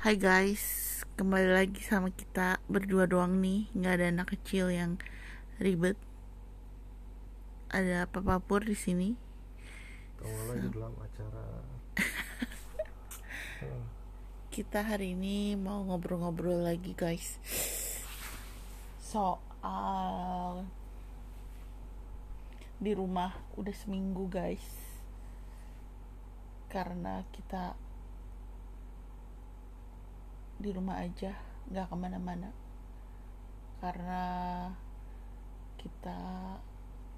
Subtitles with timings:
[0.00, 4.96] Hai guys, kembali lagi sama kita berdua doang nih, nggak ada anak kecil yang
[5.60, 6.00] ribet.
[7.68, 9.12] Ada Papa Pur di sini.
[10.16, 11.44] Kamu lagi dalam acara
[14.56, 17.36] Kita hari ini mau ngobrol-ngobrol lagi guys.
[19.04, 20.64] Soal
[22.80, 24.64] di rumah udah seminggu guys.
[26.72, 27.89] Karena kita
[30.60, 31.32] di rumah aja
[31.72, 32.52] nggak ke mana-mana.
[33.80, 34.24] Karena
[35.80, 36.20] kita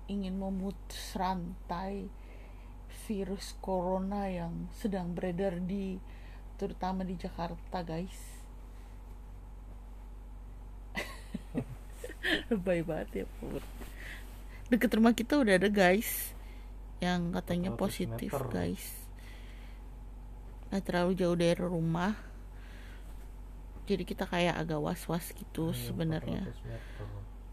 [0.07, 2.07] ingin memutus rantai
[3.11, 5.99] virus corona yang sedang beredar di
[6.55, 8.41] terutama di Jakarta guys.
[12.55, 13.65] Lebay banget ya Pur
[14.73, 16.33] deket rumah kita udah ada guys
[17.05, 18.49] yang katanya 100 positif meter.
[18.49, 18.85] guys.
[20.73, 22.17] Nggak terlalu jauh dari rumah
[23.83, 26.43] jadi kita kayak agak was-was gitu Hanya sebenarnya.
[26.47, 27.07] 400 meter.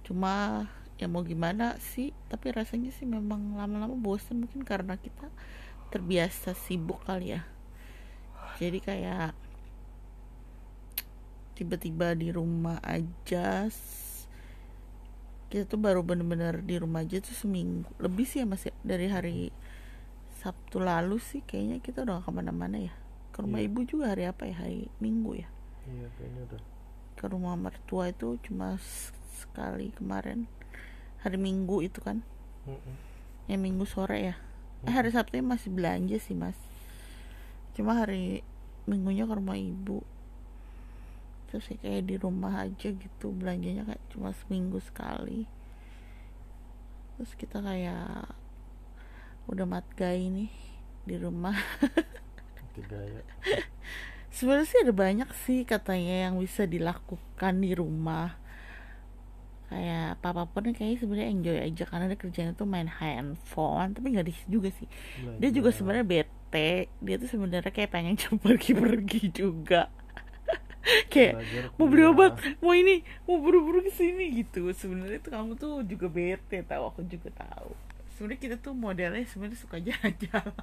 [0.06, 0.34] cuma
[0.98, 5.30] ya mau gimana sih tapi rasanya sih memang lama-lama bosan mungkin karena kita
[5.90, 7.42] terbiasa sibuk kali ya.
[8.60, 9.32] Jadi kayak
[11.56, 13.68] tiba-tiba di rumah aja
[15.50, 19.50] kita tuh baru bener-bener di rumah aja tuh seminggu lebih sih ya masih dari hari
[20.40, 22.94] Sabtu lalu sih kayaknya kita udah gak ke mana-mana ya.
[23.36, 23.68] Ke rumah Iya.
[23.68, 24.56] ibu juga hari apa ya?
[24.56, 25.50] Hari Minggu ya
[25.90, 26.62] Iya kayaknya udah.
[27.18, 28.78] Ke rumah mertua itu cuma
[29.34, 30.46] sekali kemarin.
[31.26, 32.22] Hari Minggu itu kan.
[32.70, 32.96] Mm-mm.
[33.50, 34.36] ya Minggu sore ya.
[34.86, 36.56] Eh hari Sabtu masih belanja sih mas.
[37.74, 38.46] Cuma hari
[38.86, 40.06] Minggunya ke rumah ibu.
[41.50, 45.50] Terus ya kayak di rumah aja gitu belanjanya kayak cuma seminggu sekali.
[47.18, 48.30] Terus kita kayak
[49.50, 50.54] udah mat gay nih
[51.10, 51.58] di rumah.
[52.80, 53.20] Gaya
[54.40, 58.40] sebenarnya sih ada banyak sih katanya yang bisa dilakukan di rumah.
[59.70, 64.28] Kayak papa pun kayaknya sebenarnya enjoy aja karena dia kerjanya tuh main handphone tapi nggak
[64.32, 64.88] di juga sih.
[65.38, 65.76] Dia juga Belajar.
[65.76, 66.72] sebenarnya bete.
[67.04, 69.92] Dia tuh sebenarnya kayak pengen cepet pergi-pergi juga.
[71.12, 74.72] Kayak Belajar mau beli obat mau ini mau buru-buru ke sini gitu.
[74.74, 77.76] Sebenarnya tuh kamu tuh juga bete tahu aku juga tahu.
[78.16, 80.56] Sebenarnya kita tuh modelnya sebenarnya suka jalan-jalan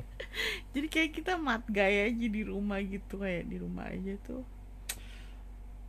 [0.74, 4.42] jadi kayak kita mat gaya aja di rumah gitu kayak di rumah aja tuh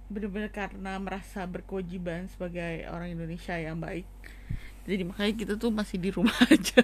[0.08, 4.08] bener-bener karena merasa berkewajiban sebagai orang Indonesia yang baik
[4.88, 6.80] jadi makanya kita tuh masih di rumah aja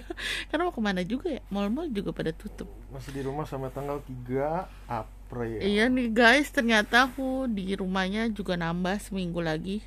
[0.51, 4.03] karena mau ke mana juga ya mall-mall juga pada tutup Masih di rumah sampai tanggal
[4.03, 9.81] 3 April Iya nih guys, ternyata aku di rumahnya juga nambah seminggu lagi.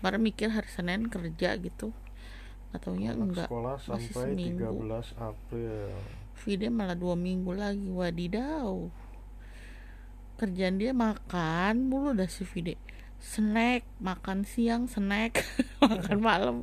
[0.00, 1.92] Kemarin mikir hari Senin kerja gitu.
[2.72, 3.48] Gak taunya Anak enggak.
[3.52, 4.72] sekolah sampai seminggu.
[4.72, 5.92] 13 April
[6.40, 7.92] Video malah dua minggu lagi.
[7.92, 8.88] Wadidaw.
[10.40, 12.80] Kerjaan dia makan mulu dah si Vide.
[13.20, 15.44] Snack, makan siang, snack,
[15.84, 16.56] makan malam,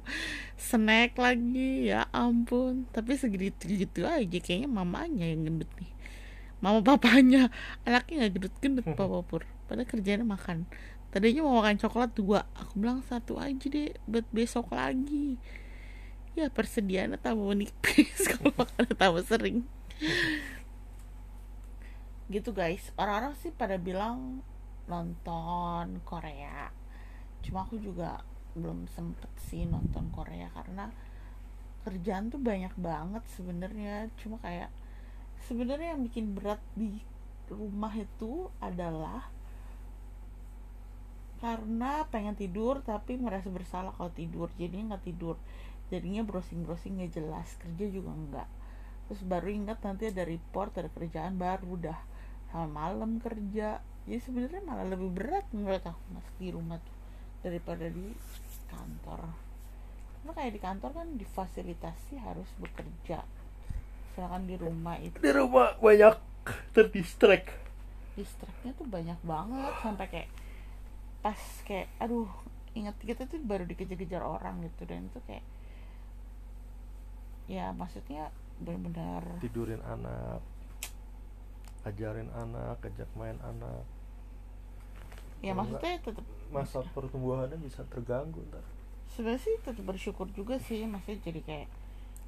[0.57, 1.93] snack lagi.
[1.93, 2.89] Ya ampun.
[2.89, 5.93] Tapi segitu-gitu aja kayaknya mamanya yang gendut nih.
[6.57, 7.53] Mama papanya
[7.85, 9.45] anaknya nggak gendut-gendut papa pur.
[9.69, 10.65] Padahal kerjanya makan.
[11.13, 15.37] Tadinya mau makan coklat dua, aku bilang satu aja deh buat besok lagi.
[16.37, 19.65] Ya persediaannya tambah menipis kalau makan tambah sering.
[22.27, 24.45] gitu guys, orang-orang sih pada bilang
[24.85, 26.69] nonton Korea.
[27.41, 28.21] Cuma aku juga
[28.53, 30.93] belum sempet sih nonton Korea karena
[31.87, 34.13] kerjaan tuh banyak banget sebenarnya.
[34.21, 34.69] Cuma kayak
[35.49, 37.01] sebenarnya yang bikin berat di
[37.49, 39.31] rumah itu adalah
[41.37, 45.37] karena pengen tidur tapi merasa bersalah kalau tidur jadinya nggak tidur
[45.87, 48.49] jadinya browsing browsing nggak jelas kerja juga nggak.
[49.07, 51.99] Terus baru ingat nanti ada report ada kerjaan baru udah
[52.51, 53.79] sama malam kerja.
[54.07, 56.97] Jadi sebenarnya malah lebih berat menurut aku mas di rumah tuh
[57.43, 58.15] daripada di
[58.67, 59.21] kantor.
[60.19, 63.23] Karena kayak di kantor kan difasilitasi harus bekerja.
[64.15, 66.19] Sedangkan di rumah itu Di rumah banyak
[66.75, 67.51] terdistract.
[68.19, 70.29] Distractnya tuh banyak banget sampai kayak
[71.23, 72.29] pas kayak aduh
[72.77, 75.43] ingat kita tuh baru dikejar-kejar orang gitu dan itu kayak
[77.47, 78.29] ya maksudnya
[78.59, 80.43] benar-benar Tidurin anak
[81.87, 83.87] Ajarin anak, ajak main anak
[85.39, 88.63] ya Kalau maksudnya tetap Masa pertumbuhannya bisa terganggu ntar
[89.07, 91.69] sebenarnya sih tetap bersyukur juga sih maksudnya jadi kayak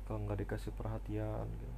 [0.07, 1.75] Kalau nggak dikasih perhatian gitu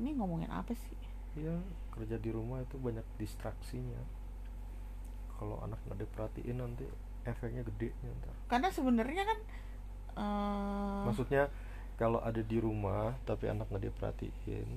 [0.00, 0.96] ini ngomongin apa sih
[1.30, 1.54] Iya,
[1.94, 4.02] kerja di rumah itu banyak distraksinya.
[5.38, 6.82] Kalau anak nggak diperhatiin nanti
[7.22, 8.34] efeknya gede ntar.
[8.50, 9.38] karena sebenarnya kan
[10.18, 11.46] eh, Maksudnya
[12.00, 14.68] kalau ada di rumah tapi anak nggak diperhatiin,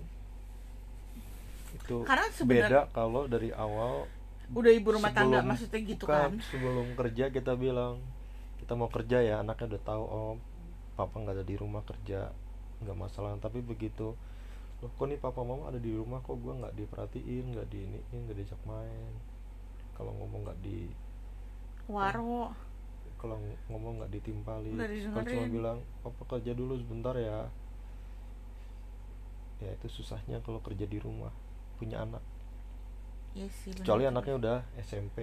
[1.74, 4.06] itu Karena beda kalau dari awal
[4.54, 6.48] udah ibu rumah tangga sebelum- maksudnya gitu bukan, kan?
[6.52, 7.96] sebelum kerja kita bilang
[8.60, 10.34] kita mau kerja ya anaknya udah tahu oh
[10.94, 12.20] papa nggak ada di rumah kerja
[12.84, 13.34] nggak masalah.
[13.40, 14.14] Tapi begitu
[14.84, 18.36] loh kok nih papa mama ada di rumah kok gua nggak diperhatiin nggak diiniin nggak
[18.38, 19.12] diajak main?
[19.96, 20.92] Kalau ngomong nggak di
[21.88, 22.52] waro
[23.24, 27.48] kalau ng- ngomong nggak ditimpali kalau cuma bilang papa kerja dulu sebentar ya.
[29.58, 31.32] Ya itu susahnya kalau kerja di rumah
[31.74, 32.20] punya anak.
[33.34, 35.18] Ya sih kecuali anaknya udah SMP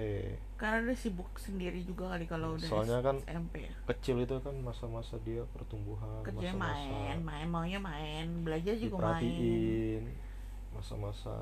[0.59, 5.15] karena dia sibuk sendiri juga kali kalau udah Soalnya kan SMP kecil itu kan masa-masa
[5.23, 9.23] dia pertumbuhan kerja masa-masa main main maunya main belajar juga main.
[9.23, 10.05] diperhatiin
[10.73, 11.37] masa-masa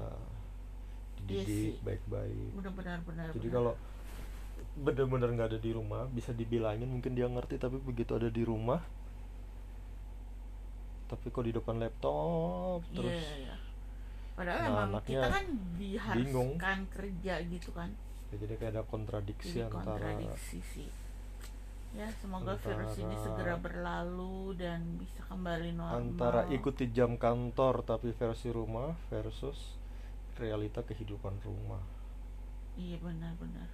[1.19, 2.51] Iya dididik baik-baik.
[2.53, 3.57] Benar benar benar jadi benar.
[3.57, 3.73] kalau
[4.79, 8.79] bener-bener nggak ada di rumah bisa dibilangin mungkin dia ngerti tapi begitu ada di rumah
[11.09, 13.57] tapi kok di depan laptop Iya, terus iya, iya.
[14.37, 17.91] padahal Nah, emang anaknya kita kan diharuskan kerja gitu kan.
[18.29, 20.91] Ya jadi kayak ada kontradiksi jadi antara kontradiksi sih.
[21.97, 25.97] Ya semoga virus ini antara- segera berlalu dan bisa kembali normal.
[25.97, 29.81] antara ikuti jam kantor tapi versi rumah versus
[30.37, 31.81] realita kehidupan rumah.
[32.77, 33.67] Iya benar-benar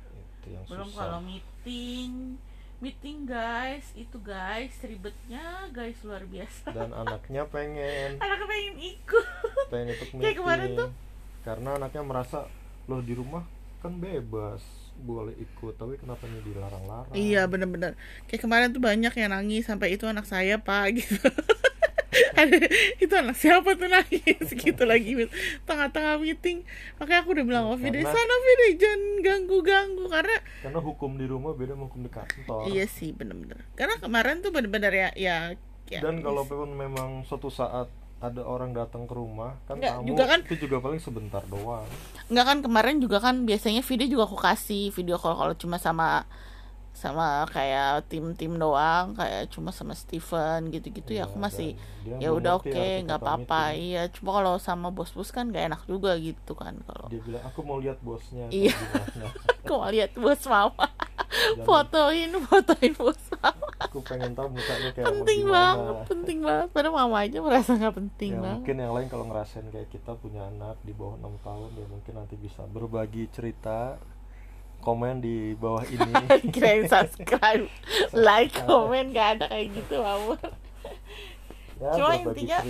[0.44, 1.00] itu yang belum susah.
[1.00, 2.36] kalau meeting.
[2.78, 3.86] Meeting guys.
[3.96, 5.40] Itu guys ribetnya
[5.72, 6.68] guys luar biasa.
[6.68, 8.18] Dan anaknya pengen.
[8.24, 9.26] Anaknya pengen ikut.
[9.72, 10.90] Pengen ikut meeting Kayak kemarin tuh.
[11.44, 12.38] karena anaknya merasa
[12.84, 13.44] loh di rumah
[13.80, 14.60] kan bebas
[15.00, 15.80] boleh ikut.
[15.80, 17.16] Tapi kenapa ini dilarang-larang?
[17.16, 17.96] Iya bener-bener.
[18.28, 21.16] Kayak kemarin tuh banyak yang nangis Sampai itu anak saya pak gitu
[22.44, 22.68] Ada,
[23.04, 25.26] itu anak siapa tuh nangis gitu lagi
[25.64, 26.62] tengah-tengah meeting.
[27.00, 30.04] Makanya aku udah bilang Vide karena- sana Vide jangan ganggu-ganggu.
[30.06, 32.60] Karena karena hukum di rumah beda sama hukum di kantor.
[32.68, 33.64] Iya sih bener-bener.
[33.74, 35.36] Karena kemarin tuh bener-bener ya ya,
[35.88, 36.24] ya dan yes.
[36.24, 37.88] kalaupun memang suatu saat
[38.24, 41.84] ada orang datang ke rumah kan Nggak, kamu juga kan- itu juga paling sebentar doang.
[42.32, 46.24] Enggak kan kemarin juga kan biasanya video juga aku kasih video call kalau cuma sama
[46.94, 51.70] sama kayak tim-tim doang kayak cuma sama Steven gitu-gitu ya Iya, aku masih
[52.06, 53.62] ya udah oke arti nggak apa-apa.
[53.74, 57.60] iya cuma kalau sama bos-bos kan gak enak juga gitu kan kalau dia bilang aku
[57.60, 58.46] mau lihat bosnya.
[58.54, 58.72] Iya.
[59.58, 60.86] aku mau lihat bos mama?
[61.60, 63.66] Fotoin fotoin bos mama.
[63.80, 66.68] Aku pengen tahu mukanya kayak penting banget penting banget.
[66.70, 68.58] Padahal mama aja merasa nggak penting ya banget.
[68.60, 72.12] mungkin yang lain kalau ngerasain kayak kita punya anak di bawah enam tahun ya mungkin
[72.14, 73.98] nanti bisa berbagi cerita
[74.84, 76.12] komen di bawah ini.
[76.52, 77.64] Kirain subscribe
[78.12, 80.36] like komen gak ada kayak gitu mama
[81.74, 82.62] ya Cuma intinya-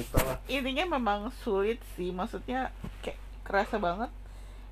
[0.48, 2.70] intinya memang sulit sih maksudnya
[3.02, 4.08] kayak kerasa banget.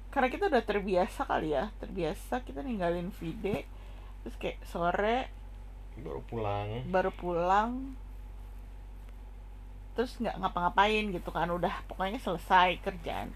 [0.08, 3.60] Karena kita udah terbiasa kali ya terbiasa kita ninggalin video
[4.22, 5.26] terus kayak sore
[5.98, 6.68] baru pulang.
[6.88, 7.70] baru pulang
[9.92, 13.28] terus nggak ngapa-ngapain gitu kan udah pokoknya selesai kerjaan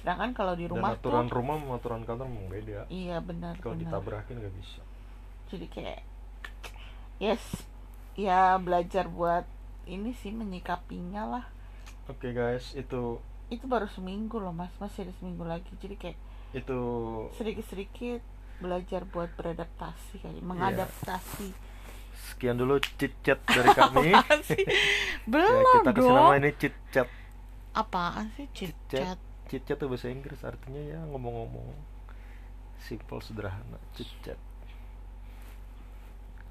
[0.00, 2.80] sedangkan kalau di dan rumah aturan tuh rumah sama aturan kantor memang beda.
[2.88, 4.82] Iya benar kalau ditabrakin nggak bisa.
[5.50, 6.00] Jadi kayak
[7.18, 7.42] yes
[8.14, 9.44] ya belajar buat
[9.88, 11.44] ini sih menyikapinya lah.
[12.06, 13.18] Oke guys itu
[13.48, 14.72] itu baru seminggu loh mas.
[14.78, 15.70] Masih ada seminggu lagi.
[15.80, 16.18] Jadi kayak
[16.56, 16.80] itu
[17.36, 18.20] sedikit-sedikit
[18.58, 21.52] belajar buat beradaptasi kali mengadaptasi.
[22.18, 24.10] Sekian dulu chit chat dari kami.
[24.42, 24.62] Sih?
[24.62, 24.74] ya,
[25.30, 26.16] belum kita kasih dong.
[26.16, 27.08] nama ini chit chat
[27.78, 28.48] apaan sih
[28.90, 29.18] chat
[29.48, 31.72] chit chat itu bahasa Inggris artinya ya ngomong-ngomong
[32.78, 34.38] simple sederhana chit chat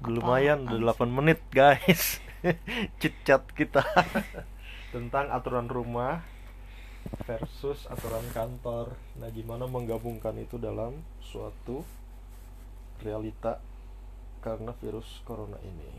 [0.06, 2.22] lumayan udah 8 menit guys.
[3.02, 3.82] Chit chat kita.
[4.94, 6.22] Tentang aturan rumah
[7.26, 8.94] versus aturan kantor.
[9.18, 11.82] Nah gimana menggabungkan itu dalam suatu
[13.02, 13.58] realita
[14.38, 15.90] karena virus corona ini?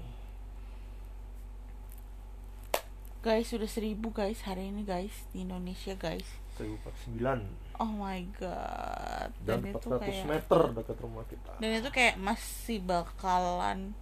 [3.20, 9.32] Guys sudah seribu guys hari ini guys di Indonesia guys 1049 oh my god.
[9.40, 11.52] Dan dan, itu 400 kayak meter dekat rumah kita.
[11.58, 13.96] Dan itu kayak masih bakalan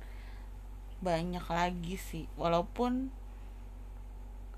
[0.98, 2.26] banyak lagi sih.
[2.36, 3.14] Walaupun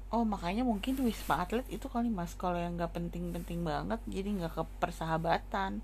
[0.09, 4.53] oh makanya mungkin wisma atlet itu kali mas kalau yang nggak penting-penting banget jadi nggak
[4.55, 5.83] ke persahabatan.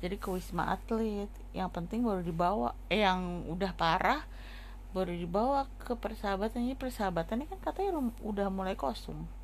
[0.00, 1.28] Jadi ke wisma atlet.
[1.52, 4.24] Yang penting baru dibawa eh yang udah parah
[4.96, 6.64] baru dibawa ke persahabatan.
[6.64, 9.43] Ini persahabatan ini kan katanya udah mulai kosong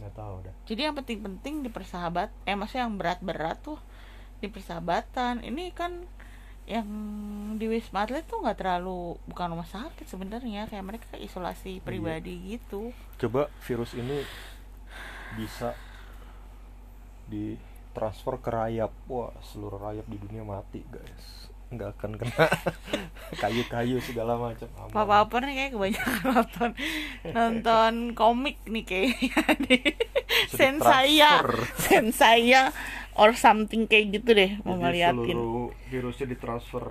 [0.00, 0.54] nggak tahu dah.
[0.66, 3.80] Jadi yang penting-penting di persahabat eh maksudnya yang berat-berat tuh
[4.42, 5.42] di persahabatan.
[5.44, 6.04] Ini kan
[6.64, 6.88] yang
[7.60, 12.90] di wisma atlet tuh nggak terlalu bukan rumah sakit sebenarnya kayak mereka isolasi pribadi gitu.
[13.20, 14.24] Coba virus ini
[15.36, 15.76] bisa
[17.28, 18.92] ditransfer ke rayap.
[19.06, 22.46] Wah seluruh rayap di dunia mati guys nggak akan kena.
[23.42, 24.66] Kayu-kayu segala macam.
[24.90, 26.70] Papa apa nih kayak kebanyakan nonton
[27.34, 29.82] nonton komik nih kayaknya nih.
[30.50, 31.58] Bisa Sen saya ditransfer.
[31.78, 32.62] Sen saya
[33.14, 35.22] Or something kayak gitu deh Mau Jadi ngeliatin.
[35.38, 36.84] seluruh virusnya ditransfer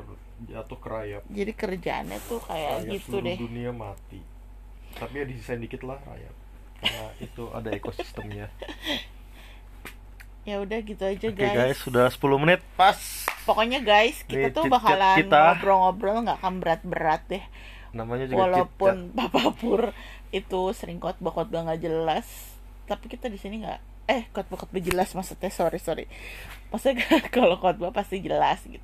[0.47, 1.23] jatuh ke rayap.
[1.27, 3.37] Jadi kerjaannya tuh kayak rayap gitu seluruh deh.
[3.39, 4.19] dunia mati.
[4.95, 6.35] Tapi ya disisain dikit lah rayap.
[6.79, 8.47] Karena itu ada ekosistemnya.
[10.43, 11.55] Ya udah gitu aja oke guys.
[11.55, 12.59] guys sudah 10 menit.
[12.75, 12.99] Pas
[13.43, 15.59] Pokoknya guys kita Nih, tuh bakalan kita.
[15.59, 17.43] ngobrol-ngobrol nggak akan berat-berat deh.
[17.91, 19.11] Namanya juga Walaupun.
[19.13, 19.91] Papa Pur
[20.33, 22.25] itu sering khotbah-khotbah nggak jelas
[22.89, 26.05] Tapi kita di sini nggak Eh khotbah-khotbah jelas maksudnya sorry sorry.
[26.71, 27.03] Maksudnya
[27.35, 28.83] kalau khotbah pasti jelas gitu.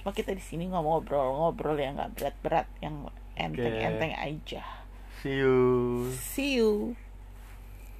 [0.00, 4.64] Cuma kita di sini nggak ngobrol-ngobrol yang nggak berat-berat Yang enteng-enteng aja.
[5.20, 5.56] See you.
[6.14, 6.96] See you